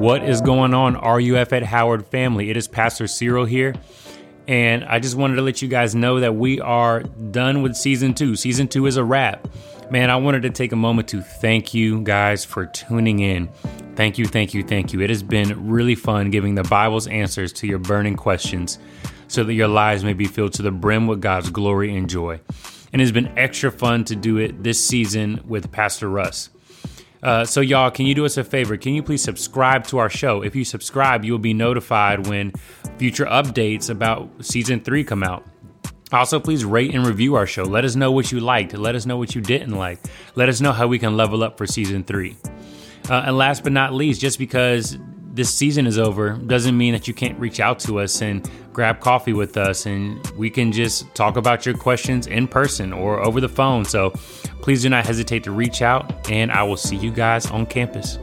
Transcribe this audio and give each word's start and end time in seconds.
What 0.00 0.24
is 0.24 0.40
going 0.40 0.72
on, 0.72 0.94
RUF 0.94 1.52
at 1.52 1.62
Howard 1.62 2.06
family? 2.06 2.48
It 2.48 2.56
is 2.56 2.66
Pastor 2.66 3.06
Cyril 3.06 3.44
here. 3.44 3.74
And 4.48 4.82
I 4.82 4.98
just 4.98 5.14
wanted 5.14 5.36
to 5.36 5.42
let 5.42 5.60
you 5.60 5.68
guys 5.68 5.94
know 5.94 6.20
that 6.20 6.34
we 6.34 6.58
are 6.58 7.02
done 7.02 7.60
with 7.60 7.76
season 7.76 8.14
two. 8.14 8.34
Season 8.34 8.66
two 8.66 8.86
is 8.86 8.96
a 8.96 9.04
wrap. 9.04 9.46
Man, 9.90 10.08
I 10.08 10.16
wanted 10.16 10.40
to 10.44 10.50
take 10.50 10.72
a 10.72 10.76
moment 10.76 11.08
to 11.08 11.20
thank 11.20 11.74
you 11.74 12.00
guys 12.00 12.46
for 12.46 12.64
tuning 12.64 13.18
in. 13.18 13.50
Thank 13.94 14.16
you, 14.16 14.24
thank 14.24 14.54
you, 14.54 14.62
thank 14.62 14.94
you. 14.94 15.02
It 15.02 15.10
has 15.10 15.22
been 15.22 15.68
really 15.68 15.96
fun 15.96 16.30
giving 16.30 16.54
the 16.54 16.64
Bible's 16.64 17.06
answers 17.06 17.52
to 17.52 17.66
your 17.66 17.78
burning 17.78 18.16
questions 18.16 18.78
so 19.28 19.44
that 19.44 19.52
your 19.52 19.68
lives 19.68 20.02
may 20.02 20.14
be 20.14 20.24
filled 20.24 20.54
to 20.54 20.62
the 20.62 20.70
brim 20.70 21.08
with 21.08 21.20
God's 21.20 21.50
glory 21.50 21.94
and 21.94 22.08
joy. 22.08 22.40
And 22.94 23.02
it's 23.02 23.12
been 23.12 23.36
extra 23.36 23.70
fun 23.70 24.04
to 24.04 24.16
do 24.16 24.38
it 24.38 24.62
this 24.62 24.82
season 24.82 25.42
with 25.46 25.70
Pastor 25.70 26.08
Russ. 26.08 26.48
Uh, 27.22 27.44
so, 27.44 27.60
y'all, 27.60 27.90
can 27.90 28.06
you 28.06 28.14
do 28.14 28.24
us 28.24 28.36
a 28.36 28.44
favor? 28.44 28.76
Can 28.76 28.94
you 28.94 29.02
please 29.02 29.22
subscribe 29.22 29.86
to 29.88 29.98
our 29.98 30.08
show? 30.08 30.42
If 30.42 30.56
you 30.56 30.64
subscribe, 30.64 31.24
you 31.24 31.32
will 31.32 31.38
be 31.38 31.54
notified 31.54 32.26
when 32.26 32.52
future 32.98 33.26
updates 33.26 33.90
about 33.90 34.30
season 34.40 34.80
three 34.80 35.04
come 35.04 35.22
out. 35.22 35.46
Also, 36.12 36.40
please 36.40 36.64
rate 36.64 36.94
and 36.94 37.06
review 37.06 37.36
our 37.36 37.46
show. 37.46 37.62
Let 37.62 37.84
us 37.84 37.94
know 37.94 38.10
what 38.10 38.32
you 38.32 38.40
liked. 38.40 38.76
Let 38.76 38.94
us 38.94 39.06
know 39.06 39.16
what 39.16 39.34
you 39.34 39.40
didn't 39.40 39.76
like. 39.76 40.00
Let 40.34 40.48
us 40.48 40.60
know 40.60 40.72
how 40.72 40.88
we 40.88 40.98
can 40.98 41.16
level 41.16 41.44
up 41.44 41.56
for 41.56 41.66
season 41.66 42.02
three. 42.02 42.36
Uh, 43.08 43.22
and 43.26 43.36
last 43.38 43.62
but 43.62 43.72
not 43.72 43.94
least, 43.94 44.20
just 44.20 44.38
because 44.38 44.98
this 45.32 45.52
season 45.52 45.86
is 45.86 45.98
over 45.98 46.30
doesn't 46.32 46.76
mean 46.76 46.92
that 46.92 47.06
you 47.06 47.14
can't 47.14 47.38
reach 47.38 47.60
out 47.60 47.78
to 47.80 48.00
us 48.00 48.20
and 48.20 48.50
grab 48.72 49.00
coffee 49.00 49.32
with 49.32 49.56
us 49.56 49.86
and 49.86 50.24
we 50.32 50.50
can 50.50 50.72
just 50.72 51.12
talk 51.14 51.36
about 51.36 51.64
your 51.64 51.76
questions 51.76 52.26
in 52.26 52.48
person 52.48 52.92
or 52.92 53.24
over 53.24 53.40
the 53.40 53.48
phone. 53.48 53.84
So 53.84 54.10
please 54.62 54.82
do 54.82 54.88
not 54.88 55.06
hesitate 55.06 55.44
to 55.44 55.52
reach 55.52 55.82
out 55.82 56.30
and 56.30 56.50
I 56.50 56.62
will 56.62 56.76
see 56.76 56.96
you 56.96 57.10
guys 57.10 57.46
on 57.46 57.66
campus. 57.66 58.18